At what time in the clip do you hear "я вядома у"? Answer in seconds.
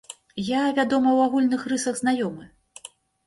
0.45-1.21